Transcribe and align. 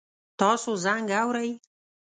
تاسو 0.39 0.69
زنګ 0.83 1.07
اورئ؟ 1.19 1.49